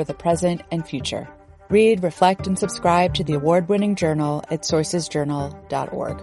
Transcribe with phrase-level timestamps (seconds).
[0.00, 1.28] for the present and future.
[1.68, 6.16] Read, reflect, and subscribe to the award-winning journal at sourcesjournal.org.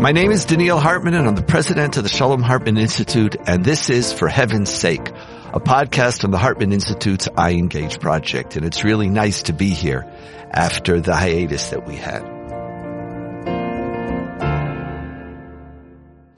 [0.00, 3.62] My name is Donniel Hartman and I'm the president of the Shalom Hartman Institute and
[3.62, 5.06] this is For Heaven's Sake,
[5.52, 8.56] a podcast on the Hartman Institute's iEngage project.
[8.56, 10.10] And it's really nice to be here
[10.50, 12.41] after the hiatus that we had.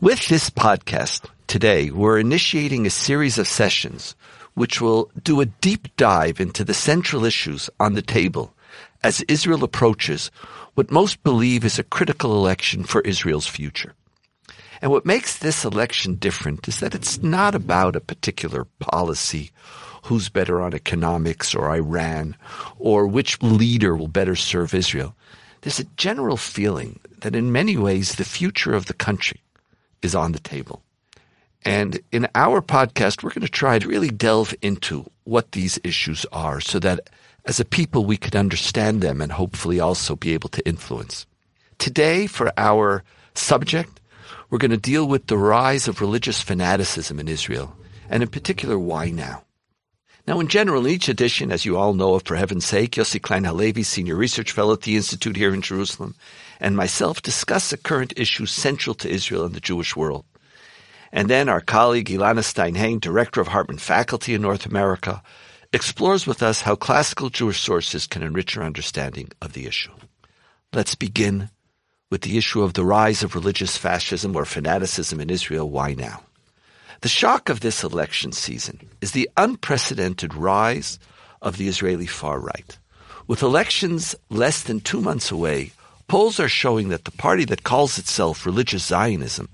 [0.05, 4.15] With this podcast today, we're initiating a series of sessions
[4.53, 8.53] which will do a deep dive into the central issues on the table
[9.03, 10.31] as Israel approaches
[10.75, 13.95] what most believe is a critical election for Israel's future.
[14.83, 19.53] And what makes this election different is that it's not about a particular policy,
[20.03, 22.37] who's better on economics or Iran,
[22.79, 25.17] or which leader will better serve Israel.
[25.63, 29.41] There's a general feeling that in many ways the future of the country
[30.05, 30.83] is on the table.
[31.65, 36.27] And in our podcast, we're going to try to really delve into what these issues
[36.31, 37.09] are so that
[37.47, 41.27] as a people, we could understand them and hopefully also be able to influence.
[41.79, 43.03] Today, for our
[43.35, 44.01] subject,
[44.49, 47.77] we're going to deal with the rise of religious fanaticism in Israel,
[48.09, 49.45] and in particular, why now?
[50.27, 53.45] Now, in general, each edition, as you all know of, for heaven's sake, Yossi Klein
[53.45, 56.15] Halevi, Senior Research Fellow at the Institute here in Jerusalem,
[56.61, 60.25] and myself discuss a current issue central to Israel and the Jewish world.
[61.13, 65.23] And then our colleague Elana Stein-Hain, Director of Hartman Faculty in North America,
[65.73, 69.93] explores with us how classical Jewish sources can enrich our understanding of the issue.
[70.73, 71.51] Let's begin
[72.11, 75.71] with the issue of the rise of religious fascism or fanaticism in Israel.
[75.71, 76.23] Why now?
[77.01, 80.99] The shock of this election season is the unprecedented rise
[81.43, 82.79] of the Israeli far right.
[83.27, 85.73] With elections less than two months away,
[86.09, 89.49] polls are showing that the party that calls itself religious Zionism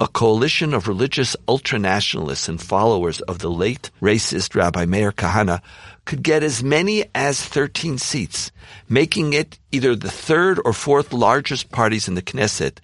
[0.00, 5.60] a coalition of religious ultranationalists and followers of the late racist Rabbi Meir Kahane
[6.04, 8.52] could get as many as 13 seats,
[8.88, 12.78] making it either the third or fourth largest parties in the Knesset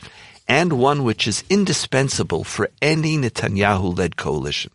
[0.49, 4.73] and one which is indispensable for any Netanyahu-led coalition.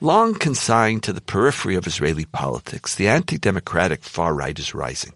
[0.00, 5.12] Long consigned to the periphery of Israeli politics, the anti-democratic far right is rising.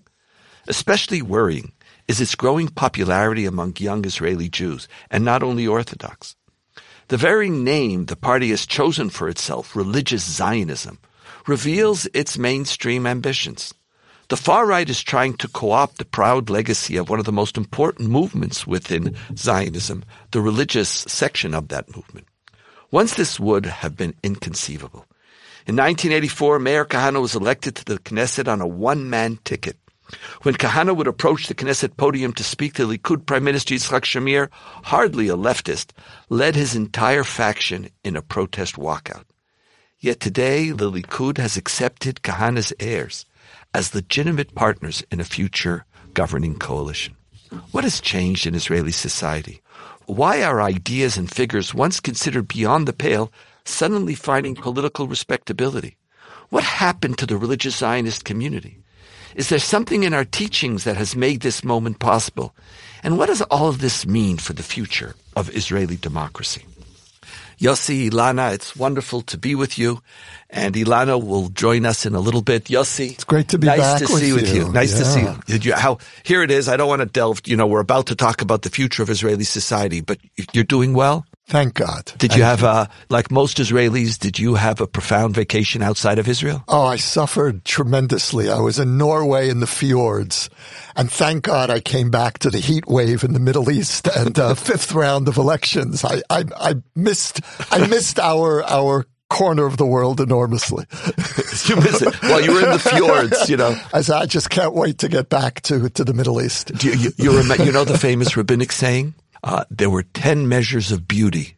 [0.69, 1.73] Especially worrying
[2.09, 6.35] is its growing popularity among young Israeli Jews, and not only Orthodox.
[7.09, 10.99] The very name the party has chosen for itself, religious Zionism,
[11.47, 13.73] reveals its mainstream ambitions.
[14.29, 17.57] The far right is trying to co-opt the proud legacy of one of the most
[17.57, 22.27] important movements within Zionism, the religious section of that movement.
[22.91, 25.07] Once this would have been inconceivable.
[25.67, 29.79] In 1984, Meir Kahane was elected to the Knesset on a one-man ticket.
[30.43, 34.49] When Kahane would approach the Knesset podium to speak, the Likud Prime Minister Yitzhak Shamir,
[34.85, 35.91] hardly a leftist,
[36.29, 39.25] led his entire faction in a protest walkout.
[40.01, 43.27] Yet today, the Likud has accepted Kahane's heirs
[43.75, 47.17] as legitimate partners in a future governing coalition.
[47.73, 49.61] What has changed in Israeli society?
[50.07, 53.31] Why are ideas and figures once considered beyond the pale
[53.65, 55.97] suddenly finding political respectability?
[56.49, 58.79] What happened to the religious Zionist community?
[59.35, 62.55] Is there something in our teachings that has made this moment possible?
[63.03, 66.65] And what does all of this mean for the future of Israeli democracy?
[67.59, 70.01] Yossi, Elana, it's wonderful to be with you.
[70.49, 72.65] And Elana will join us in a little bit.
[72.65, 74.35] Yossi, it's great to be nice back to with see you.
[74.35, 74.73] with you.
[74.73, 74.99] Nice yeah.
[74.99, 75.41] to see you.
[75.47, 75.73] Did you.
[75.75, 76.69] How here it is.
[76.69, 77.41] I don't want to delve.
[77.47, 80.19] You know, we're about to talk about the future of Israeli society, but
[80.53, 81.27] you're doing well.
[81.49, 82.13] Thank God.
[82.19, 86.29] Did you have a, like most Israelis, did you have a profound vacation outside of
[86.29, 86.63] Israel?
[86.69, 88.51] Oh, I suffered tremendously.
[88.51, 90.51] I was in Norway in the fjords.
[90.95, 94.39] And thank God I came back to the heat wave in the Middle East and
[94.39, 96.05] uh, fifth round of elections.
[96.05, 97.41] I, I, I missed,
[97.73, 100.85] I missed our, our corner of the world enormously.
[101.67, 102.23] you miss it.
[102.23, 103.79] Well, you were in the fjords, you know.
[103.95, 106.75] I said, I just can't wait to get back to, to the Middle East.
[106.75, 109.15] Do you, you, you, remember, you know the famous rabbinic saying?
[109.43, 111.57] Uh, there were 10 measures of beauty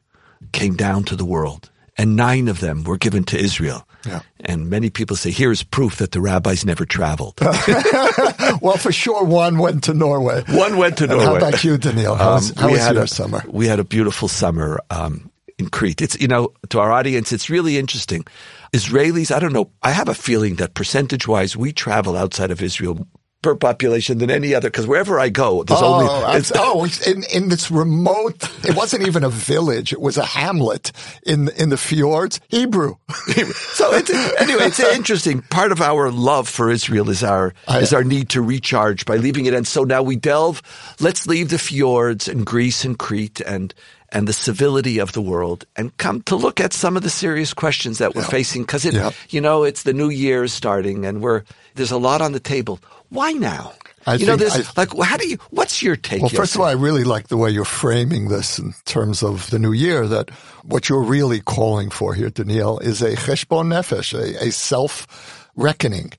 [0.52, 3.86] came down to the world and nine of them were given to Israel.
[4.06, 4.20] Yeah.
[4.40, 7.38] And many people say, here's proof that the rabbis never traveled.
[8.62, 10.42] well, for sure, one went to Norway.
[10.48, 11.26] One went to And Norway.
[11.26, 12.16] how about you, Donniel?
[12.16, 13.44] How was, Um, how was your a, summer?
[13.48, 16.00] We had a beautiful summer um, in Crete.
[16.00, 18.24] It's you know to our audience, it's really interesting.
[18.72, 19.70] Israelis, I don't know.
[19.82, 23.06] I have a feeling that percentage wise, we travel outside of Israel
[23.42, 27.24] per population than any other because wherever I go, there's oh, only it's, oh, in,
[27.34, 29.92] in this remote, it wasn't even a village.
[29.92, 30.92] It was a hamlet
[31.24, 32.40] in, in the fjords.
[32.48, 32.96] Hebrew.
[33.10, 34.10] so it's,
[34.40, 35.42] anyway, it's interesting.
[35.42, 39.06] Part of our love for Israel is our oh, I- is our need to recharge
[39.06, 39.54] by leaving it.
[39.54, 40.62] And so now we delve.
[41.00, 43.74] Let's leave the fjords and Greece and Crete and
[44.12, 47.54] and the civility of the world and come to look at some of the serious
[47.54, 49.10] questions that we're facing because it Yeah.
[49.28, 51.42] you know it's the new year is starting and we're
[51.74, 52.80] there's a lot on the table.
[53.10, 53.72] Why now?
[54.06, 55.36] I you know, I- like how do you?
[55.50, 56.22] What's your take?
[56.22, 59.50] Well, first of all, I really like the way you're framing this in terms of
[59.50, 60.30] the new year, that
[60.64, 66.12] what you're really calling for here, Donniel, is a cheshbon nefesh, a, a self reckoning.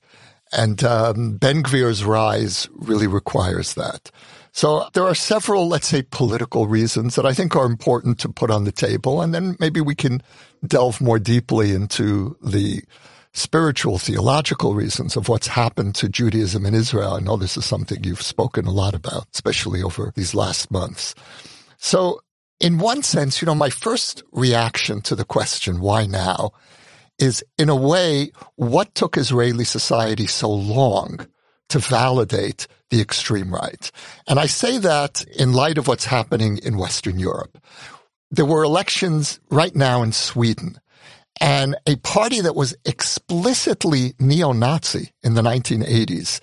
[0.52, 4.10] And um, Ben Gvir's rise really requires that.
[4.52, 8.50] So there are several, let's say, political reasons that I think are important to put
[8.50, 9.22] on the table.
[9.22, 10.22] And then maybe we can
[10.66, 12.82] delve more deeply into the
[13.32, 17.14] spiritual, theological reasons of what's happened to Judaism in Israel.
[17.14, 21.14] I know this is something you've spoken a lot about, especially over these last months.
[21.78, 22.20] So
[22.60, 26.52] in one sense, you know, my first reaction to the question, why now,
[27.18, 31.26] is in a way, what took Israeli society so long
[31.70, 33.90] to validate the extreme right?
[34.28, 37.58] And I say that in light of what's happening in Western Europe.
[38.30, 40.78] There were elections right now in Sweden
[41.40, 46.40] and a party that was explicitly neo-Nazi in the 1980s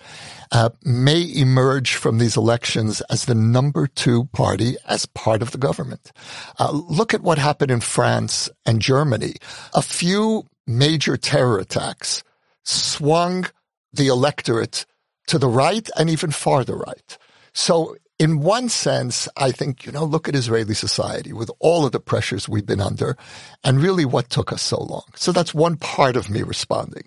[0.51, 5.57] uh, may emerge from these elections as the number two party as part of the
[5.57, 6.11] government.
[6.57, 9.35] Uh, look at what happened in France and Germany.
[9.73, 12.23] A few major terror attacks
[12.63, 13.45] swung
[13.93, 14.85] the electorate
[15.29, 17.17] to the right and even farther right.
[17.53, 21.93] So in one sense, I think, you know, look at Israeli society with all of
[21.93, 23.15] the pressures we've been under
[23.63, 25.05] and really what took us so long.
[25.15, 27.05] So that's one part of me responding.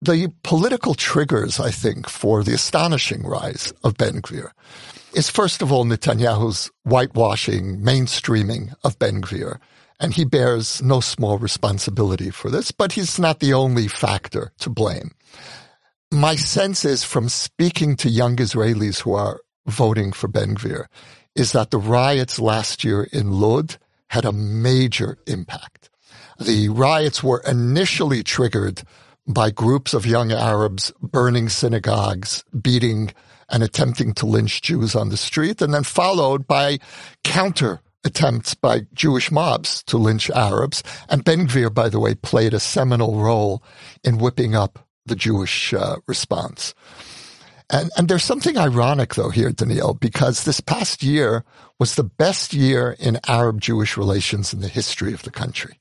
[0.00, 4.50] The political triggers, I think, for the astonishing rise of Ben Gvir
[5.14, 9.58] is first of all Netanyahu's whitewashing, mainstreaming of Ben Gvir.
[10.00, 14.70] And he bears no small responsibility for this, but he's not the only factor to
[14.70, 15.10] blame.
[16.10, 20.86] My sense is from speaking to young Israelis who are voting for Ben Gvir
[21.34, 23.76] is that the riots last year in Lod
[24.08, 25.90] had a major impact.
[26.40, 28.84] The riots were initially triggered
[29.26, 33.12] by groups of young Arabs burning synagogues, beating
[33.50, 36.78] and attempting to lynch Jews on the street, and then followed by
[37.22, 40.82] counter attempts by Jewish mobs to lynch Arabs.
[41.10, 43.62] And Ben Gvir, by the way, played a seminal role
[44.02, 46.74] in whipping up the Jewish uh, response.
[47.70, 51.44] And, and there's something ironic though here, Donniel, because this past year
[51.78, 55.78] was the best year in Arab Jewish relations in the history of the country.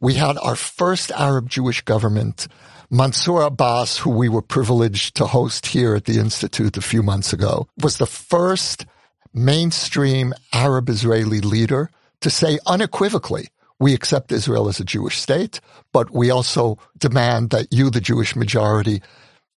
[0.00, 2.48] We had our first Arab Jewish government.
[2.88, 7.32] Mansour Abbas, who we were privileged to host here at the Institute a few months
[7.32, 8.86] ago, was the first
[9.34, 11.90] mainstream Arab Israeli leader
[12.20, 13.48] to say unequivocally,
[13.78, 15.60] we accept Israel as a Jewish state,
[15.92, 19.02] but we also demand that you, the Jewish majority,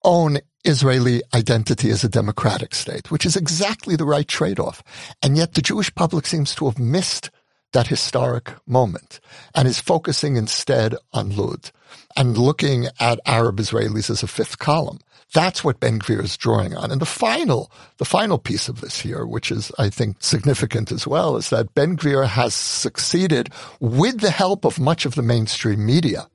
[0.04, 4.82] own Israeli identity as a democratic state, which is exactly the right trade-off.
[5.22, 7.30] And yet the Jewish public seems to have missed
[7.72, 9.20] that historic moment
[9.54, 11.70] and is focusing instead on Lod
[12.16, 14.98] and looking at Arab Israelis as a fifth column.
[15.34, 16.90] That's what Ben Gvir is drawing on.
[16.90, 21.06] And the final, the final piece of this here, which is, I think, significant as
[21.06, 25.84] well, is that Ben Gvir has succeeded with the help of much of the mainstream
[25.84, 26.28] media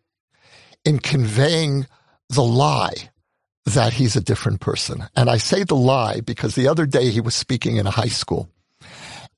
[0.84, 1.88] in conveying
[2.30, 3.10] the lie
[3.66, 5.08] that he's a different person.
[5.16, 8.08] And I say the lie because the other day he was speaking in a high
[8.08, 8.50] school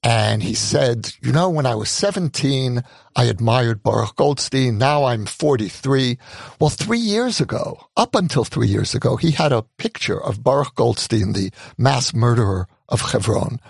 [0.04, 2.84] and he said, you know, when I was 17,
[3.16, 4.78] I admired Baruch Goldstein.
[4.78, 6.18] Now I'm 43.
[6.60, 10.76] Well, three years ago, up until three years ago, he had a picture of Baruch
[10.76, 13.62] Goldstein, the mass murderer of Hebron,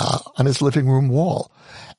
[0.00, 1.52] uh, on his living room wall.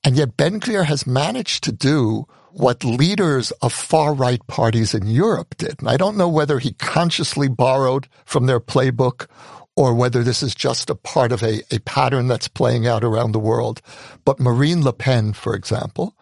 [0.03, 5.07] And yet Ben Gvir has managed to do what leaders of far right parties in
[5.07, 5.79] Europe did.
[5.79, 9.27] And I don't know whether he consciously borrowed from their playbook
[9.75, 13.31] or whether this is just a part of a, a pattern that's playing out around
[13.31, 13.81] the world.
[14.25, 16.15] But Marine Le Pen, for example,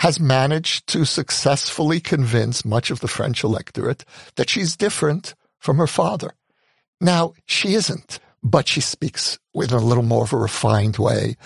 [0.00, 4.04] has managed to successfully convince much of the French electorate
[4.36, 6.34] that she's different from her father.
[7.00, 11.36] Now, she isn't, but she speaks with a little more of a refined way.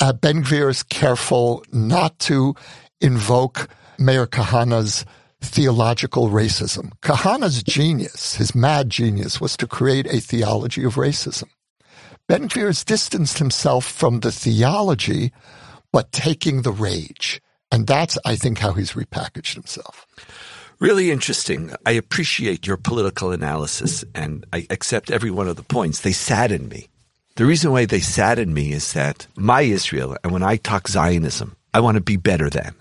[0.00, 2.54] Uh, ben Gvir is careful not to
[3.00, 3.68] invoke
[3.98, 5.04] Meir Kahana's
[5.44, 6.92] theological racism.
[7.00, 11.48] Kahana's genius, his mad genius, was to create a theology of racism.
[12.26, 15.32] Ben has distanced himself from the theology,
[15.92, 17.40] but taking the rage.
[17.70, 20.06] And that's, I think, how he's repackaged himself.
[20.80, 21.72] Really interesting.
[21.86, 26.00] I appreciate your political analysis and I accept every one of the points.
[26.00, 26.88] They sadden me.
[27.36, 31.56] The reason why they sadden me is that my Israel, and when I talk Zionism,
[31.72, 32.74] I want to be better than.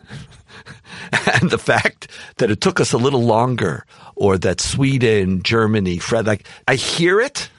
[1.41, 6.27] and the fact that it took us a little longer, or that Sweden, Germany, Fred,
[6.27, 7.49] like I hear it,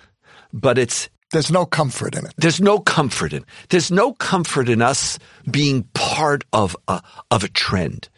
[0.52, 2.34] but it's there's no comfort in it.
[2.36, 3.44] There's no comfort in.
[3.68, 5.18] There's no comfort in us
[5.50, 8.08] being part of a of a trend,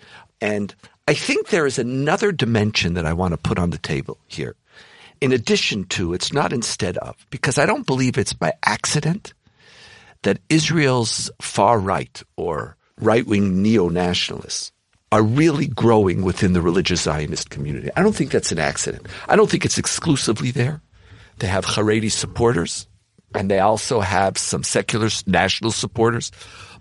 [0.40, 0.75] and
[1.09, 4.57] I think there is another dimension that I want to put on the table here.
[5.21, 9.33] In addition to, it's not instead of, because I don't believe it's by accident
[10.23, 14.73] that Israel's far right or right wing neo nationalists
[15.12, 17.90] are really growing within the religious Zionist community.
[17.96, 19.06] I don't think that's an accident.
[19.28, 20.82] I don't think it's exclusively there.
[21.38, 22.86] They have Haredi supporters
[23.34, 26.32] and they also have some secular national supporters,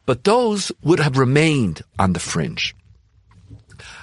[0.05, 2.75] but those would have remained on the fringe.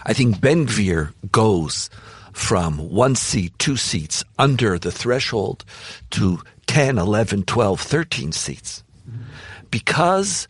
[0.04, 1.88] I think Ben Gvir goes
[2.32, 5.64] from one seat, two seats under the threshold
[6.10, 8.82] to 10, 11, 12, 13 seats
[9.70, 10.48] because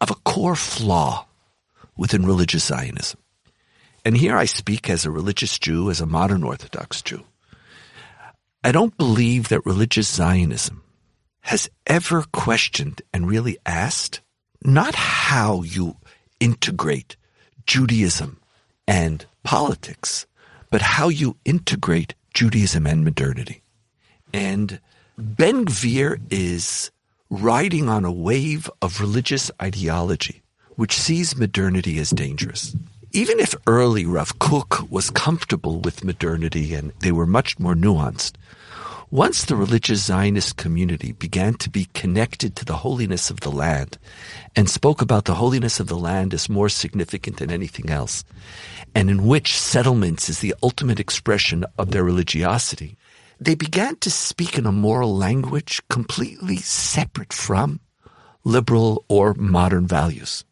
[0.00, 1.26] of a core flaw
[1.96, 3.20] within religious Zionism.
[4.04, 7.24] And here I speak as a religious Jew, as a modern Orthodox Jew.
[8.62, 10.82] I don't believe that religious Zionism
[11.40, 14.20] has ever questioned and really asked
[14.62, 15.96] not how you
[16.40, 17.16] integrate
[17.66, 18.40] Judaism
[18.86, 20.26] and politics,
[20.70, 23.62] but how you integrate Judaism and modernity.
[24.32, 24.80] And
[25.16, 26.90] Ben Gvir is
[27.30, 30.42] riding on a wave of religious ideology
[30.76, 32.76] which sees modernity as dangerous.
[33.12, 38.34] Even if early Rav Kook was comfortable with modernity and they were much more nuanced,
[39.10, 43.98] once the religious Zionist community began to be connected to the holiness of the land
[44.56, 48.24] and spoke about the holiness of the land as more significant than anything else,
[48.94, 52.96] and in which settlements is the ultimate expression of their religiosity,
[53.40, 57.80] they began to speak in a moral language completely separate from
[58.44, 60.44] liberal or modern values.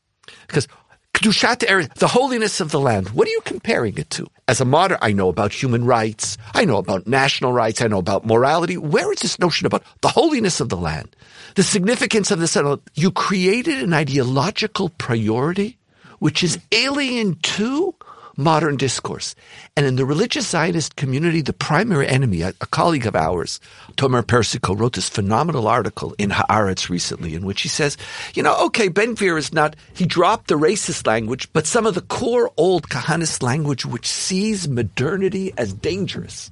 [0.46, 0.68] Because
[1.14, 3.10] Kedushat Eretz, the holiness of the land.
[3.10, 4.26] What are you comparing it to?
[4.48, 6.36] As a modern, I know about human rights.
[6.54, 7.80] I know about national rights.
[7.80, 8.76] I know about morality.
[8.76, 11.14] Where is this notion about the holiness of the land?
[11.54, 12.56] The significance of this?
[12.94, 15.78] You created an ideological priority
[16.18, 17.94] which is alien to
[18.36, 19.34] modern discourse.
[19.76, 23.60] And in the religious Zionist community, the primary enemy, a, a colleague of ours,
[23.96, 27.96] Tomer Persico, wrote this phenomenal article in Haaretz recently in which he says,
[28.34, 31.94] you know, okay, Ben Gvir is not, he dropped the racist language, but some of
[31.94, 36.50] the core old Kahanist language which sees modernity as dangerous,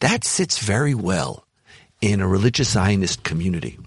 [0.00, 1.46] that sits very well
[2.00, 3.78] in a religious Zionist community,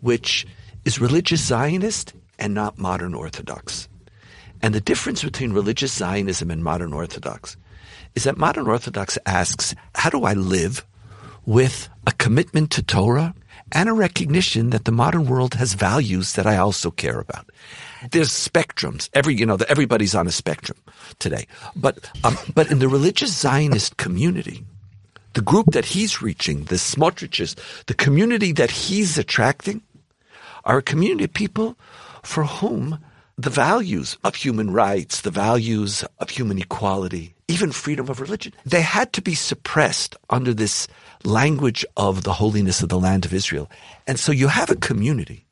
[0.00, 0.46] which
[0.84, 3.88] is religious Zionist and not modern Orthodox.
[4.62, 7.56] And the difference between religious Zionism and modern Orthodox
[8.14, 10.84] is that modern Orthodox asks, how do I live
[11.44, 13.34] with a commitment to Torah
[13.72, 17.50] and a recognition that the modern world has values that I also care about?
[18.10, 19.08] There's spectrums.
[19.12, 20.78] Every, you know, everybody's on a spectrum
[21.18, 21.46] today.
[21.74, 24.64] But, um, but in the religious Zionist community,
[25.34, 29.82] the group that he's reaching, the Smotriches, the community that he's attracting,
[30.64, 31.76] are a community of people
[32.22, 32.98] for whom
[33.38, 38.80] the values of human rights, the values of human equality, even freedom of religion, they
[38.80, 40.88] had to be suppressed under this
[41.24, 43.70] language of the holiness of the land of Israel.
[44.06, 45.45] And so you have a community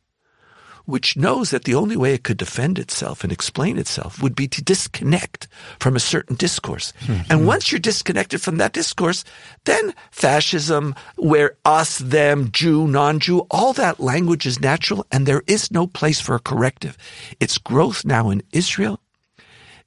[0.87, 4.47] which knows that the only way it could defend itself and explain itself would be
[4.49, 5.49] to disconnect
[5.79, 6.93] from a certain discourse.
[7.01, 7.33] Mm-hmm.
[7.33, 9.25] And once you're disconnected from that discourse,
[9.65, 15.71] then fascism, where us, them, Jew, non-Jew, all that language is natural and there is
[15.71, 16.99] no place for a corrective.
[17.41, 19.01] Its growth now in Israel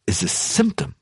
[0.07, 0.95] is a symptom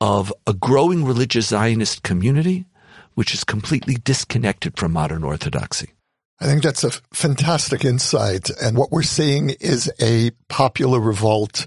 [0.00, 2.66] of a growing religious Zionist community
[3.14, 5.90] which is completely disconnected from modern orthodoxy.
[6.40, 8.48] I think that's a fantastic insight.
[8.62, 11.66] And what we're seeing is a popular revolt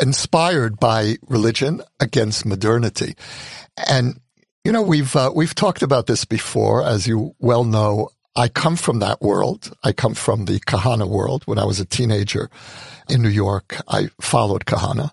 [0.00, 3.14] inspired by religion against modernity.
[3.88, 4.18] And,
[4.64, 6.82] you know, we've, uh, we've talked about this before.
[6.82, 9.76] As you well know, I come from that world.
[9.84, 11.42] I come from the Kahana world.
[11.44, 12.48] When I was a teenager
[13.10, 15.10] in New York, I followed Kahana.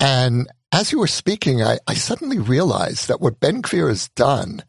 [0.00, 4.64] And as you were speaking, I, I suddenly realized that what Ben Gvir has done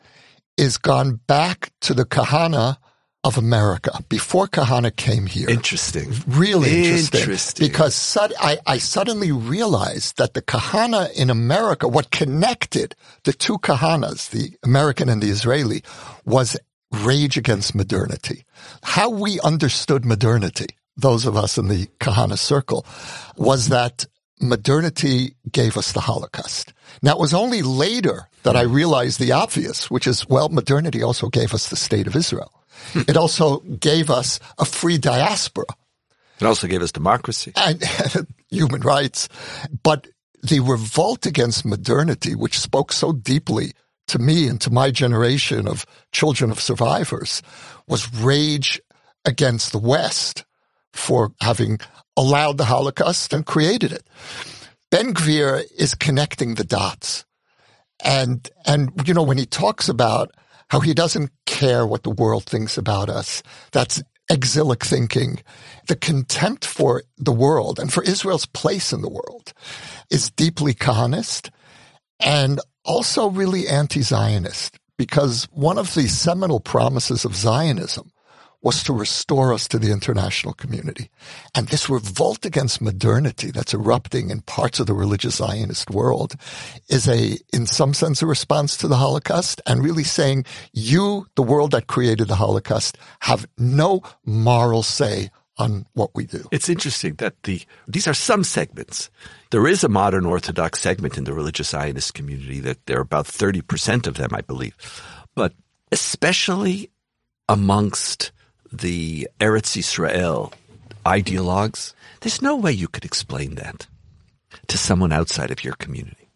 [0.57, 2.77] is gone back to the Kahana
[3.23, 5.49] of America before Kahana came here.
[5.49, 6.11] Interesting.
[6.27, 7.19] Really interesting.
[7.21, 7.67] Interesting.
[7.67, 13.57] Because sud- I, I suddenly realized that the Kahana in America, what connected the two
[13.59, 15.83] Kahanas, the American and the Israeli,
[16.25, 16.57] was
[16.91, 18.43] rage against modernity.
[18.83, 22.85] How we understood modernity, those of us in the Kahana circle,
[23.37, 24.05] was that
[24.41, 26.73] modernity gave us the Holocaust.
[27.01, 31.29] Now, it was only later that I realized the obvious, which is, well, modernity also
[31.29, 32.51] gave us the state of Israel.
[32.95, 35.65] it also gave us a free diaspora.
[36.39, 37.53] It also gave us democracy.
[37.55, 37.81] And
[38.49, 39.29] human rights.
[39.83, 40.07] But
[40.41, 43.73] the revolt against modernity, which spoke so deeply
[44.07, 47.41] to me and to my generation of children of survivors,
[47.87, 48.81] was rage
[49.25, 50.43] against the West
[50.91, 51.79] for having
[52.17, 54.07] allowed the Holocaust and created it.
[54.91, 57.25] Ben Gvir is connecting the dots.
[58.03, 60.31] And, and, you know, when he talks about
[60.73, 64.01] how he doesn't care what the world thinks about us, that's
[64.31, 65.39] exilic thinking.
[65.87, 69.53] The contempt for the world and for Israel's place in the world
[70.09, 71.51] is deeply Kahanist
[72.19, 78.09] and also really anti-Zionist because one of the seminal promises of Zionism
[78.63, 81.11] was to restore us to the international community.
[81.53, 86.35] And this revolt against modernity that's erupting in parts of the religious Zionist world
[86.87, 91.43] is a, in some sense, a response to the Holocaust and really saying, you, the
[91.43, 96.47] world that created the Holocaust, have no moral say on what we do.
[96.51, 99.11] It's interesting that the these are some segments.
[99.51, 103.27] There is a modern Orthodox segment in the religious Zionist community that there are about
[103.27, 104.75] 30% of them, I believe.
[105.35, 105.53] But
[105.91, 106.89] especially
[107.47, 108.31] amongst
[108.73, 110.51] the Eretz Israel
[111.05, 113.87] ideologues, there's no way you could explain that
[114.67, 116.29] to someone outside of your community.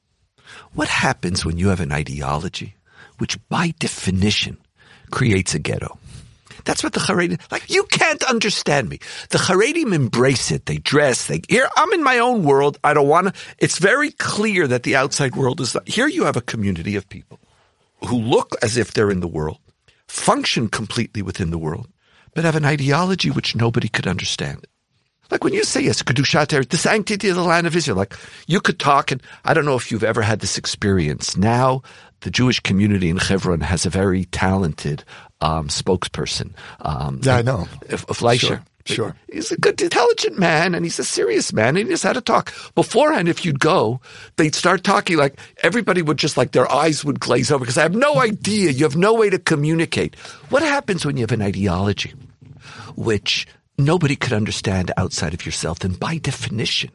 [0.74, 2.76] What happens when you have an ideology
[3.18, 4.58] which by definition
[5.10, 5.98] creates a ghetto?
[6.66, 9.00] That's what the Haredim, like, you can't understand me.
[9.30, 10.66] The Haredim embrace it.
[10.66, 11.28] They dress.
[11.28, 12.78] They, here, I'm in my own world.
[12.84, 16.36] I don't want to, it's very clear that the outside world is, here you have
[16.36, 17.40] a community of people
[18.06, 19.60] who look as if they're in the world,
[20.08, 21.88] function completely within the world,
[22.34, 24.66] but have an ideology which nobody could understand.
[25.30, 28.16] Like when you say yes, Kedushat eretz, the sanctity of the land of Israel, like
[28.48, 31.36] you could talk, and I don't know if you've ever had this experience.
[31.36, 31.82] Now,
[32.22, 35.04] the Jewish community in Hebron has a very talented
[35.42, 36.54] um, spokesperson.
[36.80, 37.66] Um, yeah, I know.
[37.66, 38.48] Fleisher.
[38.48, 38.64] Sure.
[38.88, 39.16] Sure.
[39.32, 42.22] He's a good, intelligent man, and he's a serious man, and he knows how to
[42.22, 42.54] talk.
[42.76, 44.00] Beforehand, if you'd go,
[44.38, 47.84] they'd start talking like everybody would just like their eyes would glaze over because I
[47.84, 48.72] have no idea.
[48.72, 50.16] You have no way to communicate.
[50.50, 52.14] What happens when you have an ideology
[52.96, 53.48] which
[53.78, 55.80] nobody could understand outside of yourself?
[55.80, 56.92] Then, by definition,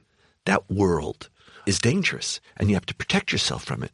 [0.47, 1.29] that world
[1.67, 3.93] is dangerous, and you have to protect yourself from it.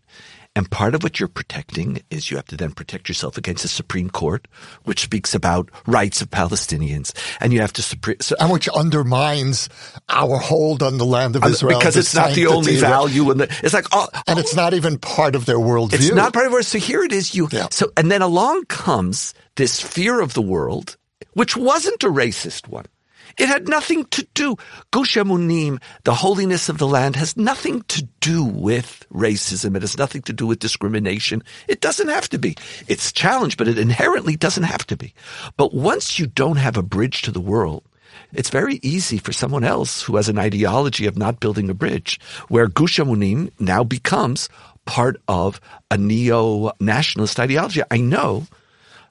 [0.56, 3.68] And part of what you're protecting is you have to then protect yourself against the
[3.68, 4.48] Supreme Court,
[4.84, 7.82] which speaks about rights of Palestinians, and you have to
[8.20, 9.68] so, and which undermines
[10.08, 13.30] our hold on the land of Israel because it's not the only value.
[13.30, 15.94] In And it's like, oh, oh, and it's not even part of their worldview.
[15.94, 16.62] It's not part of our.
[16.62, 17.34] So here it is.
[17.34, 17.68] You yeah.
[17.70, 20.96] so, and then along comes this fear of the world,
[21.34, 22.86] which wasn't a racist one.
[23.36, 24.56] It had nothing to do.
[24.90, 29.76] Gush Emunim, the holiness of the land, has nothing to do with racism.
[29.76, 31.42] It has nothing to do with discrimination.
[31.68, 32.56] It doesn't have to be.
[32.86, 35.14] It's challenged, but it inherently doesn't have to be.
[35.56, 37.84] But once you don't have a bridge to the world,
[38.32, 42.20] it's very easy for someone else who has an ideology of not building a bridge,
[42.48, 44.48] where Gush Emunim now becomes
[44.84, 45.60] part of
[45.90, 47.82] a neo-nationalist ideology.
[47.90, 48.46] I know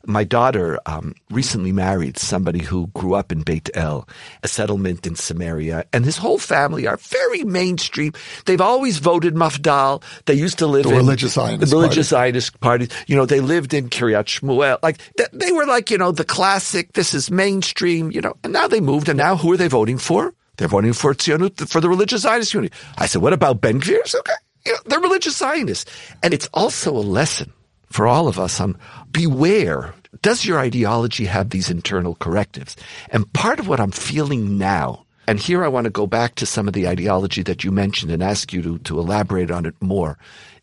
[0.07, 4.07] my daughter um, recently married somebody who grew up in Beit El,
[4.41, 8.13] a settlement in Samaria, and his whole family are very mainstream.
[8.45, 10.01] They've always voted Mafdal.
[10.25, 12.31] They used to live the in religious Zionist the religious party.
[12.31, 12.89] Zionist party.
[13.07, 14.79] You know, they lived in Kiryat Shmuel.
[14.81, 14.97] Like
[15.33, 16.93] they were like you know the classic.
[16.93, 18.11] This is mainstream.
[18.11, 20.33] You know, and now they moved, and now who are they voting for?
[20.57, 22.73] They're voting for Tzionut, for the religious Zionist unity.
[22.97, 24.15] I said, what about Ben Gvir?
[24.15, 24.33] Okay,
[24.65, 25.91] you know, they're religious Zionists,
[26.23, 27.53] and it's also a lesson
[27.89, 28.77] for all of us on
[29.11, 29.93] beware.
[30.21, 32.75] Does your ideology have these internal correctives?
[33.09, 36.45] And part of what I'm feeling now, and here I want to go back to
[36.45, 39.75] some of the ideology that you mentioned and ask you to, to elaborate on it
[39.81, 40.17] more,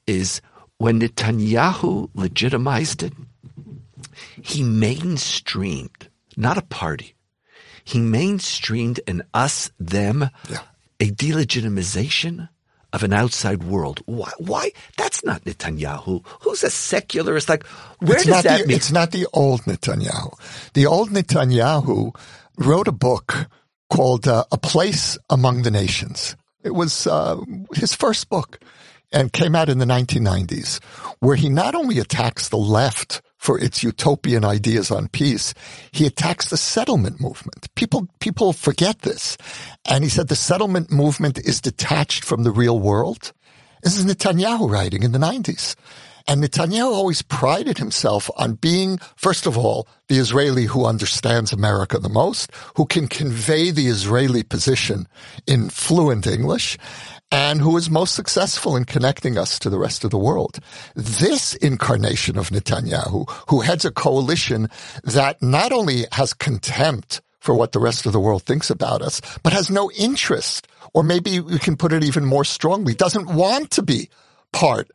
[0.06, 0.40] is
[0.78, 3.12] when Netanyahu legitimized it,
[4.42, 7.14] he mainstreamed, not a party.
[7.84, 10.60] He mainstreamed an us, them, yeah.
[11.00, 12.48] a delegitimization
[12.94, 14.00] of an outside world.
[14.06, 14.30] Why?
[14.38, 14.70] Why?
[14.96, 16.24] That's not Netanyahu.
[16.42, 17.48] Who's a secularist?
[17.48, 17.66] Like,
[17.98, 18.76] where it's does that the, mean?
[18.76, 20.38] It's not the old Netanyahu.
[20.74, 22.16] The old Netanyahu
[22.56, 23.48] wrote a book
[23.90, 26.36] called uh, A Place Among the Nations.
[26.62, 27.40] It was uh,
[27.74, 28.60] his first book
[29.12, 30.82] and came out in the 1990s,
[31.18, 35.52] where he not only attacks the left for its utopian ideas on peace,
[35.92, 37.68] he attacks the settlement movement.
[37.74, 39.36] People, people forget this.
[39.86, 43.34] And he said the settlement movement is detached from the real world.
[43.82, 45.76] This is Netanyahu writing in the 90s.
[46.26, 51.98] And Netanyahu always prided himself on being, first of all, the Israeli who understands America
[51.98, 55.06] the most, who can convey the Israeli position
[55.46, 56.78] in fluent English,
[57.30, 60.60] and who is most successful in connecting us to the rest of the world.
[60.94, 64.68] This incarnation of Netanyahu, who heads a coalition
[65.02, 69.20] that not only has contempt for what the rest of the world thinks about us,
[69.42, 73.70] but has no interest, or maybe we can put it even more strongly, doesn't want
[73.72, 74.08] to be
[74.52, 74.90] part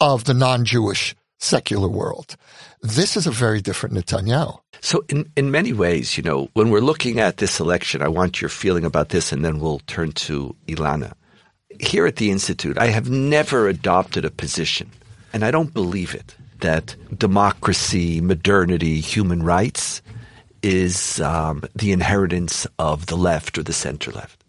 [0.00, 2.36] of the non-Jewish secular world.
[2.80, 4.58] This is a very different Netanyahu.
[4.80, 8.40] So, in, in many ways, you know, when we're looking at this election, I want
[8.40, 11.12] your feeling about this, and then we'll turn to Elana.
[11.80, 14.90] Here at the Institute, I have never adopted a position,
[15.32, 20.02] and I don't believe it, that democracy, modernity, human rights
[20.62, 24.42] is um, the inheritance of the left or the center left.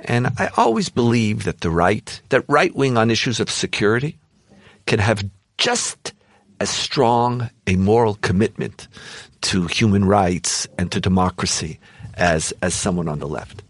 [0.00, 4.18] And I always believe that the right, that right wing on issues of security,
[4.86, 6.12] can have just
[6.60, 8.88] as strong a moral commitment
[9.42, 11.78] to human rights and to democracy
[12.14, 13.62] as, as someone on the left.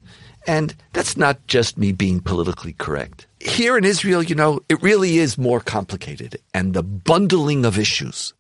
[0.47, 3.27] And that's not just me being politically correct.
[3.41, 6.39] Here in Israel, you know, it really is more complicated.
[6.55, 8.33] And the bundling of issues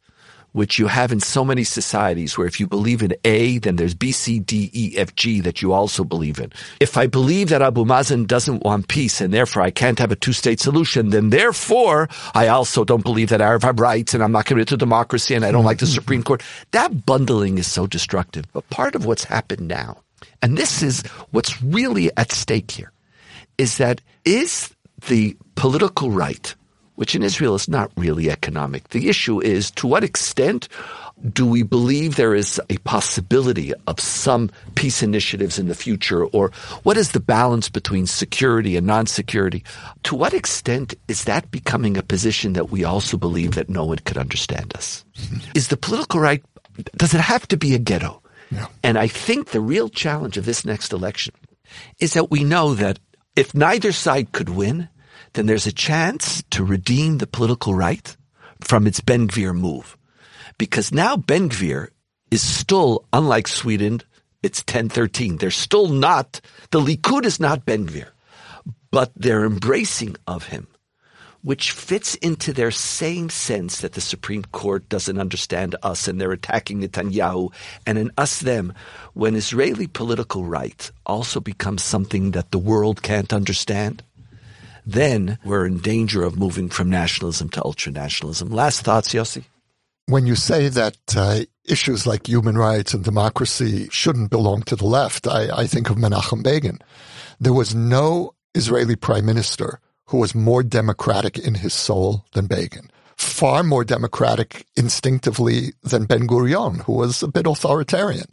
[0.56, 3.92] which you have in so many societies where if you believe in A, then there's
[3.92, 6.50] B, C, D, E, F, G that you also believe in.
[6.80, 10.16] If I believe that Abu Mazen doesn't want peace and therefore I can't have a
[10.16, 14.46] two-state solution, then therefore I also don't believe that Arab have rights and I'm not
[14.46, 16.42] committed to democracy and I don't like the Supreme Court.
[16.70, 18.46] That bundling is so destructive.
[18.54, 19.98] But part of what's happened now,
[20.42, 22.92] and this is what's really at stake here,
[23.58, 24.74] is that is
[25.08, 26.54] the political right
[26.96, 28.88] which in Israel is not really economic.
[28.88, 30.68] The issue is to what extent
[31.32, 36.50] do we believe there is a possibility of some peace initiatives in the future, or
[36.82, 39.64] what is the balance between security and non-security?
[40.04, 43.98] To what extent is that becoming a position that we also believe that no one
[43.98, 45.04] could understand us?
[45.16, 45.52] Mm-hmm.
[45.54, 46.44] is the political right,
[46.96, 48.22] does it have to be a ghetto?
[48.82, 51.34] And I think the real challenge of this next election
[51.98, 52.98] is that we know that
[53.34, 54.88] if neither side could win,
[55.32, 58.16] then there's a chance to redeem the political right
[58.60, 59.96] from its Ben Gvir move.
[60.58, 61.88] Because now Ben Gvir
[62.30, 64.00] is still, unlike Sweden,
[64.42, 65.36] it's 1013.
[65.36, 68.08] They're still not, the Likud is not Ben Gvir,
[68.90, 70.68] but they're embracing of him,
[71.42, 76.32] which fits into their same sense that the Supreme Court doesn't understand us and they're
[76.32, 77.52] attacking Netanyahu
[77.86, 78.72] and in us them,
[79.14, 84.02] when Israeli political right also becomes something that the world can't understand,
[84.84, 88.52] then we're in danger of moving from nationalism to ultranationalism.
[88.52, 89.44] Last thoughts, Yossi?
[90.06, 94.86] When you say that uh, issues like human rights and democracy shouldn't belong to the
[94.86, 96.78] left, I, I think of Menachem Begin.
[97.40, 102.90] There was no Israeli prime minister who was more democratic in his soul than Begin.
[103.16, 108.26] Far more democratic instinctively than Ben Gurion, who was a bit authoritarian.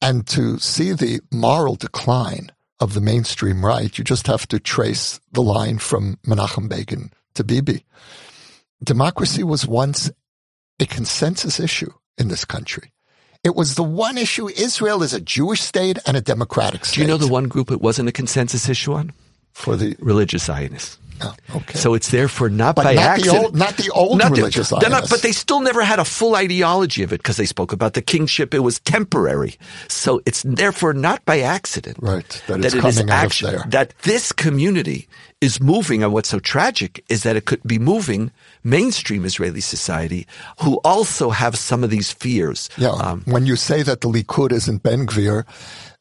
[0.00, 3.96] And to see the moral decline of the mainstream right.
[3.96, 7.84] You just have to trace the line from Menachem Begin to Bibi.
[8.82, 10.10] Democracy was once
[10.80, 12.92] a consensus issue in this country.
[13.44, 14.48] It was the one issue.
[14.48, 16.96] Israel is a Jewish state and a democratic state.
[16.96, 19.12] Do you know the one group it wasn't a consensus issue on?
[19.52, 20.98] For the religious Zionists.
[21.24, 21.78] Oh, okay.
[21.78, 23.36] So it's therefore not but by not accident.
[23.36, 24.90] The old, not the old not religious the, Zionists.
[24.90, 27.94] not, but they still never had a full ideology of it because they spoke about
[27.94, 28.54] the kingship.
[28.54, 29.54] It was temporary.
[29.88, 31.98] So it's therefore not by accident.
[32.00, 32.42] Right.
[32.48, 33.60] That, that it coming is out action.
[33.68, 35.06] That this community
[35.40, 36.02] is moving.
[36.02, 38.30] And what's so tragic is that it could be moving
[38.64, 40.26] mainstream Israeli society
[40.62, 42.68] who also have some of these fears.
[42.78, 42.90] Yeah.
[42.90, 45.44] Um, when you say that the Likud isn't Ben Gvir,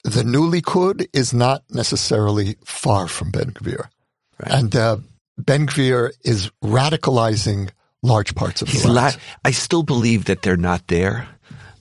[0.03, 3.89] the new Likud is not necessarily far from Ben Gvir.
[4.39, 4.51] Right.
[4.51, 4.97] And uh,
[5.37, 7.69] Ben Gvir is radicalizing
[8.01, 9.11] large parts of He's the la-
[9.45, 11.27] I still believe that they're not there,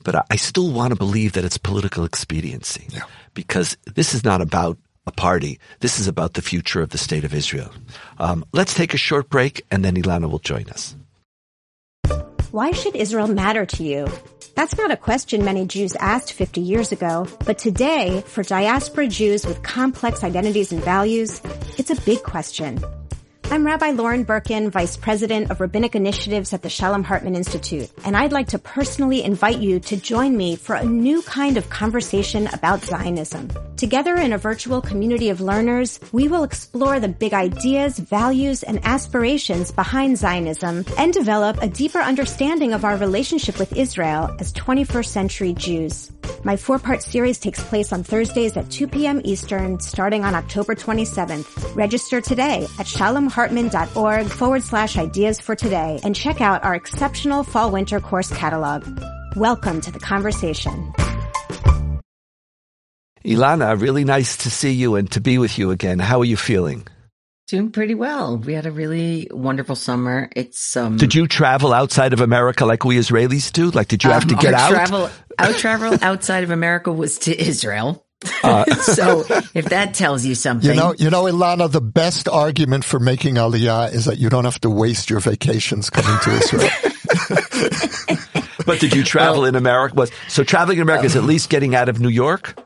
[0.05, 2.87] but I, I still want to believe that it's political expediency.
[2.91, 3.05] Yeah.
[3.35, 5.59] Because this is not about a party.
[5.81, 7.73] This is about the future of the state of Israel.
[8.19, 10.95] Um, let's take a short break and then Elana will join us.
[12.53, 14.09] Why should Israel matter to you?
[14.57, 19.47] That's not a question many Jews asked 50 years ago, but today, for diaspora Jews
[19.47, 21.41] with complex identities and values,
[21.79, 22.83] it's a big question.
[23.53, 28.17] I'm Rabbi Lauren Berkun, Vice President of Rabbinic Initiatives at the Shalom Hartman Institute, and
[28.17, 32.47] I'd like to personally invite you to join me for a new kind of conversation
[32.53, 33.51] about Zionism.
[33.77, 38.79] Together in a virtual community of learners, we will explore the big ideas, values, and
[38.85, 45.07] aspirations behind Zionism and develop a deeper understanding of our relationship with Israel as 21st
[45.07, 46.13] century Jews.
[46.45, 49.21] My four-part series takes place on Thursdays at 2 p.m.
[49.25, 51.77] Eastern, starting on October 27th.
[51.77, 52.87] Register today at
[53.41, 58.87] shalomhartman.org forward slash ideas for today and check out our exceptional fall winter course catalog.
[59.37, 60.93] Welcome to the conversation.
[63.25, 65.99] Elana, really nice to see you and to be with you again.
[65.99, 66.87] How are you feeling?
[67.49, 68.39] Doing pretty well.
[68.39, 70.31] We had a really wonderful summer.
[70.37, 73.71] It's um Did you travel outside of America like we Israelis do?
[73.71, 74.71] Like did you have to um, get our out?
[74.71, 78.07] Travel, our travel outside of America was to Israel.
[78.43, 80.71] Uh, so if that tells you something.
[80.71, 84.45] You know, you know, Elana, the best argument for making Aliyah is that you don't
[84.45, 86.69] have to waste your vacations coming to Israel.
[88.67, 89.95] but did you travel well, in America?
[89.95, 92.59] Was so traveling in America is at least getting out of New York?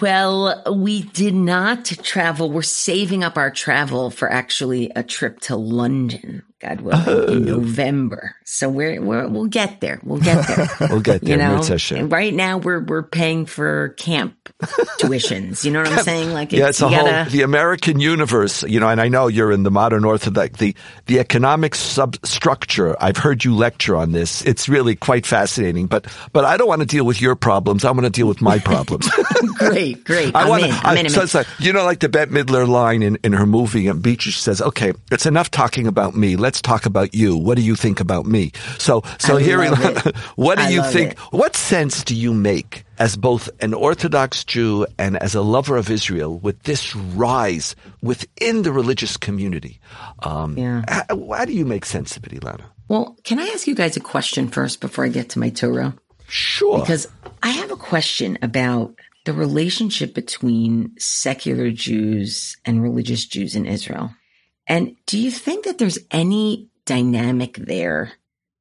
[0.00, 2.50] Well, we did not travel.
[2.50, 7.26] We're saving up our travel for actually a trip to London, God willing, oh.
[7.26, 8.34] in November.
[8.44, 10.00] So we're, we're we'll get there.
[10.02, 10.68] We'll get there.
[10.88, 11.32] we'll get there.
[11.32, 14.34] You know, right now we're we're paying for camp
[15.00, 15.64] tuitions.
[15.64, 16.32] You know what I'm saying?
[16.32, 18.62] Like, it's, yeah, it's a gotta, whole the American universe.
[18.62, 20.58] You know, and I know you're in the modern Orthodox.
[20.58, 22.96] The the economic substructure.
[23.02, 24.42] I've heard you lecture on this.
[24.42, 25.88] It's really quite fascinating.
[25.88, 27.84] But but I don't want to deal with your problems.
[27.84, 29.10] I want to deal with my problems.
[29.58, 30.34] great, great.
[30.34, 30.64] I want.
[30.64, 31.10] I'm in.
[31.10, 33.96] So it's like you know, like the Bette Midler line in in her movie um,
[33.96, 34.22] and Beach.
[34.22, 36.36] She says, "Okay, it's enough talking about me.
[36.36, 37.36] Let's talk about you.
[37.36, 39.64] What do you think about me?" So so I here,
[40.36, 41.12] what do I you think?
[41.12, 41.18] It.
[41.18, 42.84] What sense do you make?
[42.98, 48.62] as both an Orthodox Jew and as a lover of Israel with this rise within
[48.62, 49.80] the religious community.
[50.20, 50.82] Um, yeah.
[50.88, 52.64] how, how, do you make sense of it, Elana?
[52.88, 55.94] Well, can I ask you guys a question first before I get to my Torah?
[56.28, 56.80] Sure.
[56.80, 57.08] Because
[57.42, 64.10] I have a question about the relationship between secular Jews and religious Jews in Israel.
[64.66, 68.12] And do you think that there's any dynamic there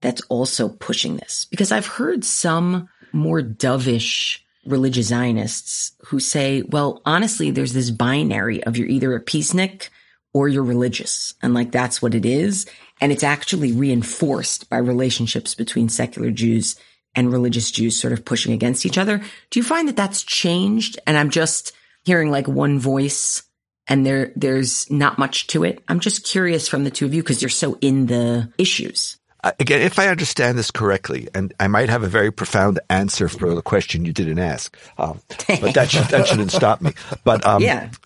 [0.02, 1.46] that's also pushing this?
[1.46, 8.64] Because I've heard some more dovish religious Zionists who say, well, honestly, there's this binary
[8.64, 9.90] of you're either a peacenik
[10.34, 11.34] or you're religious.
[11.42, 12.66] And like that's what it is.
[13.00, 16.76] And it's actually reinforced by relationships between secular Jews
[17.16, 19.22] and religious Jews sort of pushing against each other.
[19.50, 21.00] Do you find that that's changed?
[21.08, 21.72] And I'm just
[22.04, 23.44] hearing like one voice
[23.88, 25.84] and there, there's not much to it.
[25.88, 29.18] I'm just curious from the two of you because you're so in the issues
[29.60, 33.54] again, if I understand this correctly, and I might have a very profound answer for
[33.54, 36.92] the question you didn't ask, um, but that, should, that shouldn't stop me.
[37.24, 37.92] But um, yeah,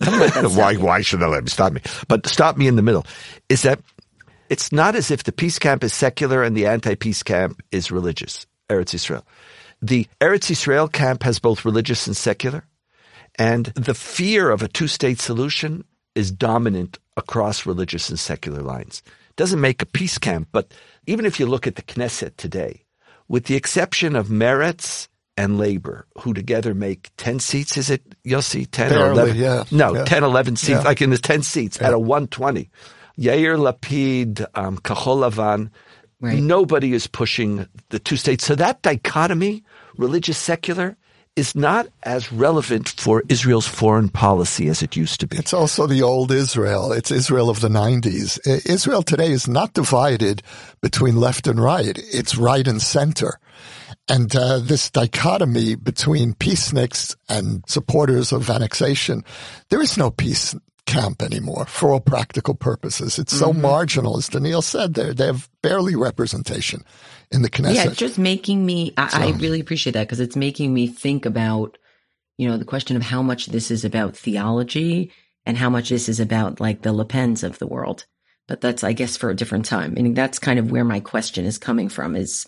[0.54, 1.80] why why should that let me stop me?
[2.08, 3.06] But stop me in the middle.
[3.48, 3.80] Is that
[4.48, 8.46] it's not as if the peace camp is secular and the anti-peace camp is religious.
[8.68, 9.26] Eretz Israel.
[9.82, 12.64] The Eretz Israel camp has both religious and secular,
[13.40, 15.82] and the fear of a two-state solution
[16.14, 19.02] is dominant across religious and secular lines.
[19.36, 20.74] Doesn't make a peace camp, but
[21.06, 22.84] even if you look at the Knesset today,
[23.28, 28.70] with the exception of Meretz and Labor, who together make 10 seats, is it, Yossi?
[28.70, 29.36] 10 Barely, or 11?
[29.36, 29.64] Yeah.
[29.70, 30.04] No, yeah.
[30.04, 30.80] 10, 11 seats, yeah.
[30.80, 31.86] like in the 10 seats yeah.
[31.86, 32.68] at a 120.
[33.18, 35.70] Yair Lapid, um, Kahol Lavan,
[36.20, 36.38] right.
[36.38, 38.44] nobody is pushing the two states.
[38.44, 39.64] So that dichotomy,
[39.96, 40.98] religious, secular,
[41.40, 45.38] is not as relevant for Israel's foreign policy as it used to be.
[45.38, 46.92] It's also the old Israel.
[46.92, 48.38] It's Israel of the 90s.
[48.66, 50.42] Israel today is not divided
[50.82, 51.98] between left and right.
[52.12, 53.40] It's right and center.
[54.06, 59.24] And uh, this dichotomy between peaceniks and supporters of annexation,
[59.70, 63.18] there is no peace camp anymore for all practical purposes.
[63.18, 63.62] It's so mm-hmm.
[63.62, 64.92] marginal, as Donniel said.
[64.92, 66.84] They have barely representation
[67.30, 67.74] in the Knesset.
[67.74, 68.92] Yeah, it's just making me.
[68.96, 69.18] I, so.
[69.18, 71.78] I really appreciate that because it's making me think about,
[72.38, 75.12] you know, the question of how much this is about theology
[75.46, 78.06] and how much this is about like the Le Pens of the world.
[78.48, 79.94] But that's, I guess, for a different time.
[79.94, 82.16] Meaning that's kind of where my question is coming from.
[82.16, 82.46] Is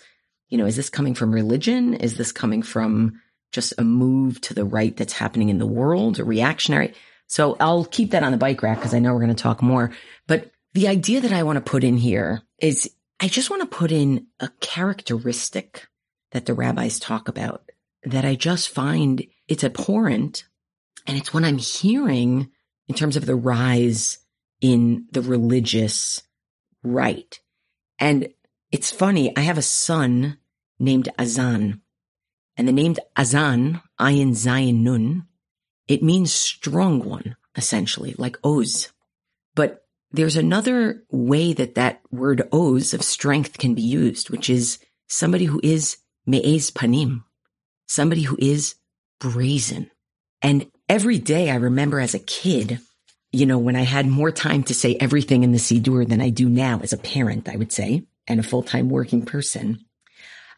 [0.48, 1.94] you know, is this coming from religion?
[1.94, 3.20] Is this coming from
[3.52, 6.94] just a move to the right that's happening in the world, a reactionary?
[7.28, 9.62] So I'll keep that on the bike rack because I know we're going to talk
[9.62, 9.92] more.
[10.26, 12.90] But the idea that I want to put in here is
[13.22, 15.86] I just want to put in a characteristic
[16.32, 17.70] that the rabbis talk about
[18.02, 20.44] that I just find it's abhorrent.
[21.06, 22.50] And it's what I'm hearing
[22.88, 24.18] in terms of the rise
[24.60, 26.24] in the religious
[26.82, 27.38] right.
[28.00, 28.28] And
[28.72, 29.36] it's funny.
[29.36, 30.38] I have a son
[30.80, 31.80] named Azan
[32.56, 35.26] and the name Azan, Ayin Zayin Nun,
[35.86, 38.90] it means strong one, essentially, like Oz.
[39.54, 39.81] But
[40.12, 45.46] there's another way that that word oz of strength can be used, which is somebody
[45.46, 45.96] who is
[46.26, 47.24] me'ez panim,
[47.86, 48.74] somebody who is
[49.20, 49.90] brazen.
[50.42, 52.80] And every day I remember as a kid,
[53.32, 56.28] you know, when I had more time to say everything in the Siddur than I
[56.28, 59.84] do now as a parent, I would say, and a full-time working person.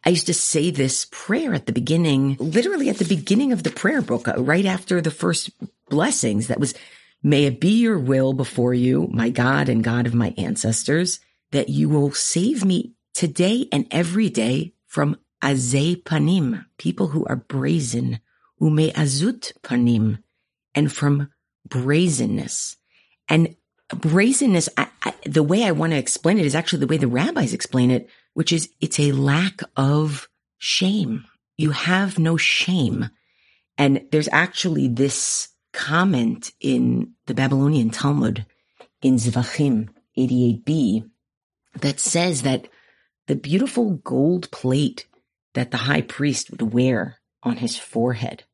[0.05, 3.71] I used to say this prayer at the beginning, literally at the beginning of the
[3.71, 5.51] prayer book, uh, right after the first
[5.89, 6.49] blessings.
[6.49, 6.75] That was,
[7.25, 11.19] may it be your will before you, my God and God of my ancestors,
[11.51, 17.37] that you will save me today and every day from azay panim, people who are
[17.37, 18.21] brazen,
[18.61, 20.19] ume azut panim,
[20.75, 21.31] and from
[21.69, 22.77] brazenness.
[23.29, 23.57] And
[23.89, 27.09] brazenness, I, I, the way I want to explain it is actually the way the
[27.09, 31.25] rabbis explain it, which is it's a lack of shame.
[31.57, 33.11] You have no shame.
[33.79, 38.47] And there's actually this comment in the Babylonian Talmud
[39.03, 41.11] in Zvachim 88b
[41.81, 42.69] that says that
[43.27, 45.07] the beautiful gold plate
[45.55, 48.45] that the high priest would wear on his forehead,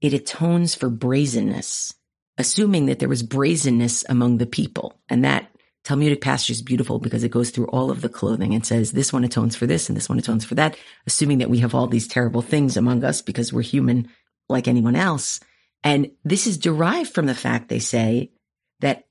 [0.00, 1.94] it atones for brazenness,
[2.38, 4.98] assuming that there was brazenness among the people.
[5.08, 5.50] And that
[5.82, 9.12] Talmudic passage is beautiful because it goes through all of the clothing and says this
[9.12, 11.86] one atones for this and this one atones for that, assuming that we have all
[11.86, 14.08] these terrible things among us because we're human
[14.48, 15.40] like anyone else.
[15.82, 18.32] And this is derived from the fact they say
[18.80, 19.06] that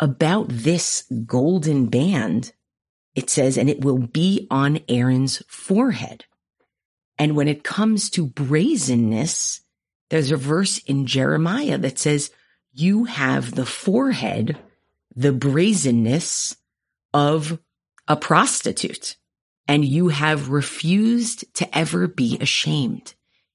[0.00, 2.52] about this golden band,
[3.14, 6.24] it says, and it will be on Aaron's forehead.
[7.18, 9.60] And when it comes to brazenness,
[10.10, 12.30] there's a verse in Jeremiah that says,
[12.72, 14.58] you have the forehead,
[15.14, 16.56] the brazenness
[17.14, 17.60] of
[18.08, 19.16] a prostitute,
[19.68, 23.14] and you have refused to ever be ashamed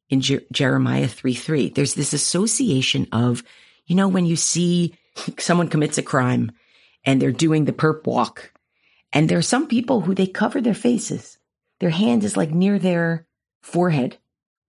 [0.09, 1.69] in Je- Jeremiah 3 3.
[1.69, 3.43] There's this association of,
[3.85, 4.95] you know, when you see
[5.39, 6.51] someone commits a crime
[7.05, 8.51] and they're doing the perp walk,
[9.13, 11.37] and there are some people who they cover their faces.
[11.79, 13.25] Their hand is like near their
[13.61, 14.17] forehead.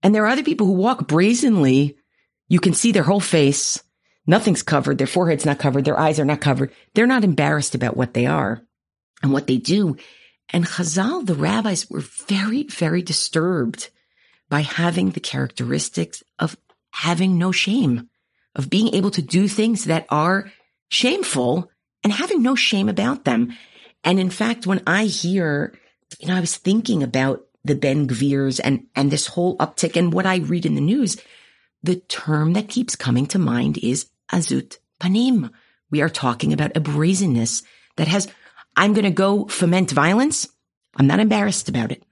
[0.01, 1.97] And there are other people who walk brazenly.
[2.47, 3.83] You can see their whole face.
[4.25, 4.97] Nothing's covered.
[4.97, 5.85] Their forehead's not covered.
[5.85, 6.71] Their eyes are not covered.
[6.93, 8.61] They're not embarrassed about what they are
[9.21, 9.97] and what they do.
[10.49, 13.89] And Chazal, the rabbis were very, very disturbed
[14.49, 16.57] by having the characteristics of
[16.91, 18.09] having no shame,
[18.55, 20.51] of being able to do things that are
[20.89, 21.69] shameful
[22.03, 23.55] and having no shame about them.
[24.03, 25.73] And in fact, when I hear,
[26.19, 30.13] you know, I was thinking about the Ben Gvirs and, and this whole uptick and
[30.13, 31.17] what I read in the news,
[31.83, 35.51] the term that keeps coming to mind is azut panim.
[35.91, 37.63] We are talking about a brazenness
[37.97, 38.27] that has,
[38.75, 40.47] I'm going to go foment violence.
[40.95, 42.03] I'm not embarrassed about it.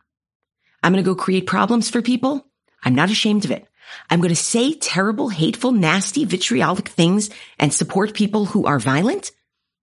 [0.87, 2.47] I'm going to go create problems for people.
[2.81, 3.67] I'm not ashamed of it.
[4.09, 9.33] I'm going to say terrible, hateful, nasty, vitriolic things and support people who are violent.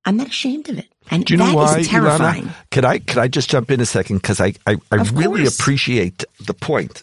[0.07, 0.89] I'm not ashamed of it.
[1.11, 2.45] And Do you know why, terrifying.
[2.45, 2.55] Elana?
[2.71, 4.23] Could I, could I just jump in a second?
[4.23, 5.61] Because I, I, I really course.
[5.61, 7.03] appreciate the point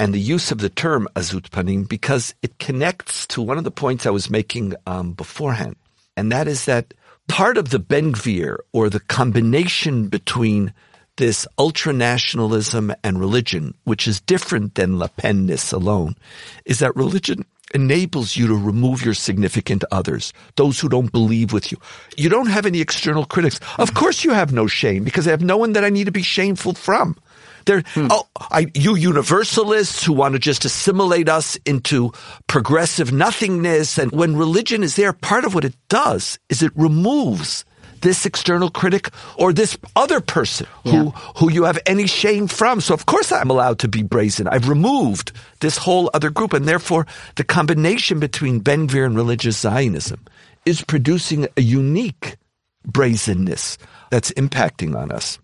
[0.00, 3.70] and the use of the term azut panim because it connects to one of the
[3.70, 5.76] points I was making um, beforehand.
[6.16, 6.94] And that is that
[7.28, 10.72] part of the Ben Gvir or the combination between
[11.16, 16.16] this ultra nationalism and religion, which is different than Le Penness alone,
[16.64, 17.44] is that religion
[17.74, 21.78] enables you to remove your significant others, those who don't believe with you.
[22.16, 23.60] You don't have any external critics.
[23.78, 26.12] Of course, you have no shame because I have no one that I need to
[26.12, 27.16] be shameful from.
[27.64, 28.08] There, hmm.
[28.10, 32.12] oh, I, you universalists who want to just assimilate us into
[32.46, 33.98] progressive nothingness.
[33.98, 37.64] And when religion is there, part of what it does is it removes
[38.02, 41.10] this external critic or this other person who, yeah.
[41.36, 42.80] who you have any shame from.
[42.80, 44.46] So of course I'm allowed to be brazen.
[44.48, 46.52] I've removed this whole other group.
[46.52, 50.24] And therefore the combination between Ben Gvir and religious Zionism
[50.66, 52.36] is producing a unique
[52.84, 53.78] brazenness
[54.10, 55.38] that's impacting on us.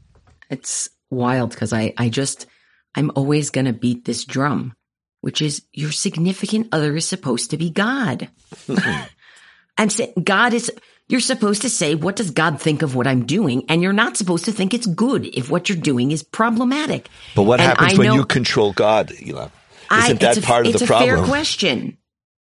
[0.50, 2.46] It's wild because I, I just,
[2.94, 4.74] I'm always going to beat this drum,
[5.20, 8.28] which is your significant other is supposed to be God.
[9.78, 10.72] I'm saying God is,
[11.08, 13.64] you're supposed to say, what does God think of what I'm doing?
[13.68, 17.08] And you're not supposed to think it's good if what you're doing is problematic.
[17.34, 19.50] But what and happens I when know, you control God, Elon?
[19.90, 21.08] Isn't I, that a, part of the problem?
[21.08, 21.98] It's a fair question.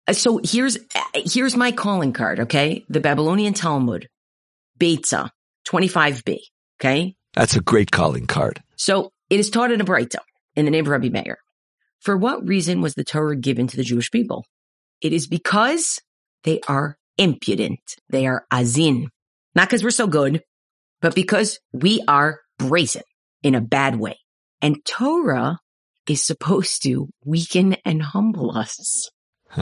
[0.08, 0.80] Uh, so here's,
[1.13, 2.39] here's my calling card.
[2.41, 2.84] Okay.
[2.89, 4.10] The Babylonian Talmud,
[4.80, 5.30] Beitza,
[5.67, 6.39] 25b.
[6.82, 7.15] Okay.
[7.34, 8.63] That's a great calling card.
[8.78, 10.19] So it is taught in a Breita
[10.56, 11.38] in the name of Rabbi Meir.
[11.99, 14.45] For what reason was the Torah given to the Jewish people?
[15.01, 15.99] It is because
[16.43, 17.80] they are impudent.
[18.10, 19.08] They are azin.
[19.54, 20.41] Not because we're so good,
[21.01, 23.04] but because we are brazen
[23.43, 24.17] in a bad way.
[24.62, 25.60] And Torah
[26.08, 29.10] is supposed to weaken and humble us.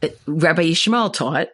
[0.00, 1.48] Uh, Rabbi Yishmael taught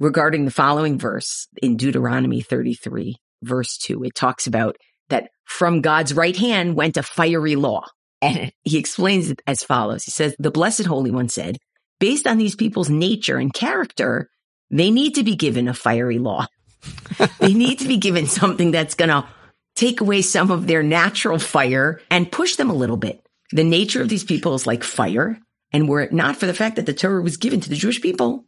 [0.00, 4.02] regarding the following verse in Deuteronomy 33, verse 2.
[4.02, 4.76] It talks about
[5.08, 7.84] that from God's right hand went a fiery law.
[8.20, 10.04] And he explains it as follows.
[10.04, 11.58] He says, the blessed Holy One said,
[12.00, 14.30] based on these people's nature and character,
[14.70, 16.46] they need to be given a fiery law.
[17.38, 19.26] they need to be given something that's going to
[19.74, 23.26] take away some of their natural fire and push them a little bit.
[23.52, 25.38] The nature of these people is like fire.
[25.72, 28.00] And were it not for the fact that the Torah was given to the Jewish
[28.00, 28.46] people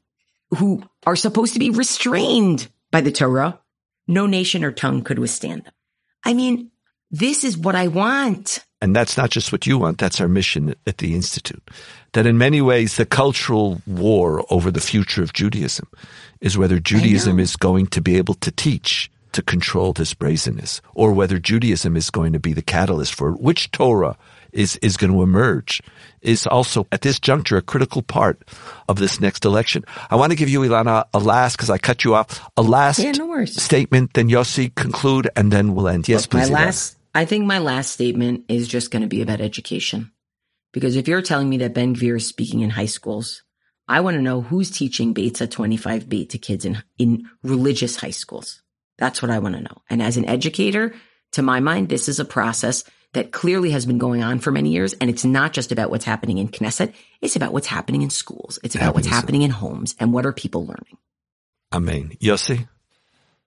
[0.57, 3.61] who are supposed to be restrained by the Torah,
[4.07, 5.73] no nation or tongue could withstand them.
[6.25, 6.71] I mean,
[7.11, 8.65] this is what I want.
[8.81, 11.63] And that's not just what you want, that's our mission at the Institute.
[12.13, 15.89] That in many ways, the cultural war over the future of Judaism
[16.41, 21.13] is whether Judaism is going to be able to teach to control this brazenness, or
[21.13, 24.17] whether Judaism is going to be the catalyst for which Torah
[24.53, 25.83] is, is going to emerge
[26.23, 28.43] is also at this juncture a critical part
[28.89, 29.85] of this next election.
[30.11, 32.99] I want to give you, Elana, a last, because I cut you off, a last
[32.99, 36.09] yeah, no statement, then Yossi conclude, and then we'll end.
[36.09, 36.51] Yes, please.
[36.51, 40.13] My last, I think my last statement is just going to be about education.
[40.73, 43.43] Because if you're telling me that Ben Gvir is speaking in high schools,
[43.89, 48.11] I want to know who's teaching Beitza 25 Beit to kids in, in religious high
[48.11, 48.63] schools.
[48.99, 49.83] That's what I want to know.
[49.89, 50.95] And as an educator,
[51.33, 52.85] to my mind, this is a process
[53.15, 54.93] that clearly has been going on for many years.
[54.95, 56.93] And it's not just about what's happening in Knesset.
[57.23, 58.59] It's about what's happening in schools.
[58.63, 60.99] It's about what's happening in homes and what are people learning.
[61.73, 62.13] Amen.
[62.21, 62.69] Yossi?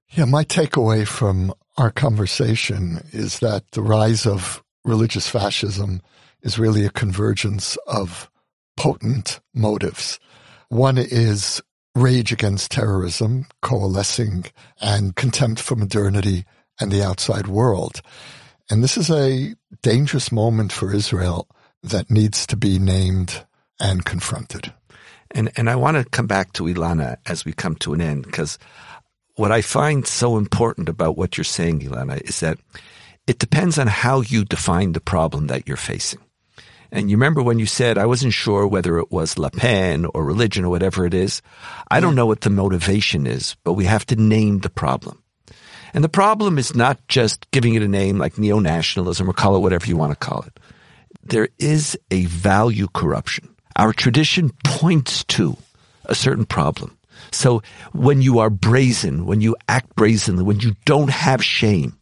[0.10, 6.02] Yeah, my takeaway from our conversation is that the rise of religious fascism
[6.42, 8.30] is really a convergence of
[8.78, 10.20] potent motives.
[10.70, 11.62] One is
[11.96, 14.46] rage against terrorism, coalescing,
[14.82, 16.46] and contempt for modernity
[16.80, 18.02] and the outside world.
[18.70, 21.48] And this is a dangerous moment for Israel
[21.84, 23.46] that needs to be named
[23.80, 24.74] and confronted.
[25.32, 28.26] And and I want to come back to Elana as we come to an end
[28.26, 28.58] because
[29.36, 32.58] what I find so important about what you're saying, Elana, is that
[33.28, 36.20] it depends on how you define the problem that you're facing.
[36.92, 40.26] And you remember when you said, I wasn't sure whether it was Le Pen or
[40.26, 41.42] religion or whatever it is.
[41.90, 45.24] I don't know what the motivation is, but we have to name the problem.
[45.94, 49.60] And the problem is not just giving it a name like neo-nationalism or call it
[49.60, 50.60] whatever you want to call it.
[51.24, 53.56] There is a value corruption.
[53.78, 55.56] Our tradition points to
[56.06, 56.98] a certain problem.
[57.32, 57.62] So
[57.94, 61.98] when you are brazen, when you act brazenly, when you don't have shame,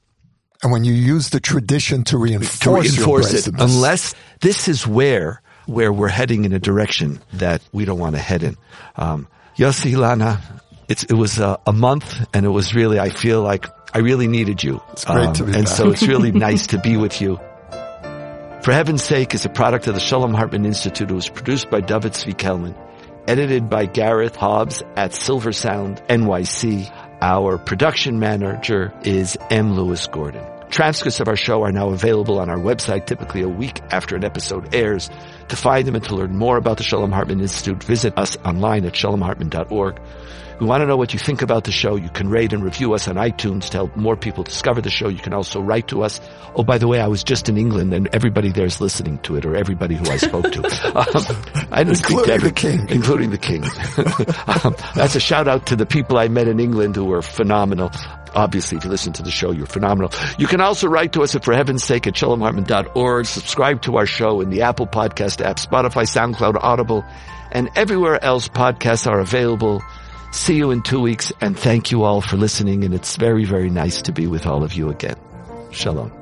[0.62, 5.42] and when you use the tradition to reinforce, to reinforce it, unless this is where
[5.68, 8.58] where we're heading in a direction that we don't want to head in.
[8.96, 10.42] Um, Yossi Lana,
[10.90, 14.64] it was a, a, month, and it was really I feel like I really needed
[14.64, 14.82] you.
[14.92, 15.74] It's great um, to be And back.
[15.74, 17.40] so it's really nice to be with you.
[18.64, 21.10] For Heaven's Sake is a product of the Shalom Hartman Institute.
[21.10, 22.76] It was produced by David Zvi Kelman,
[23.30, 26.92] edited by Gareth Hobbs at Silver Sound NYC.
[27.22, 29.76] Our production manager is M.
[29.76, 30.44] Lewis Gordon.
[30.72, 34.24] Transcripts of our show are now available on our website, typically a week after an
[34.24, 35.12] episode airs.
[35.50, 38.84] To find them and to learn more about the Shalom Hartman Institute, visit us online
[38.86, 40.02] at shalomhartman.org.
[40.60, 41.96] We want to know what you think about the show.
[41.96, 45.08] You can rate and review us on iTunes to help more people discover the show.
[45.08, 46.20] You can also write to us.
[46.54, 49.38] Oh, by the way, I was just in England and everybody there is listening to
[49.38, 50.60] it or everybody who I spoke to.
[51.00, 52.90] Um, I didn't speak to every, the king.
[52.90, 53.64] Including the king.
[54.66, 57.92] um, that's a shout out to the people I met in England who were phenomenal.
[58.36, 60.12] Obviously, if you listen to the show, you're phenomenal.
[60.38, 63.26] You can also write to us at For Heaven's Sake at shalomhartman.org.
[63.26, 67.06] Subscribe to our show in the Apple Podcast app, Spotify, SoundCloud, Audible,
[67.52, 69.82] and everywhere else podcasts are available.
[70.32, 72.84] See you in two weeks and thank you all for listening.
[72.84, 75.16] And it's very, very nice to be with all of you again.
[75.72, 76.19] Shalom.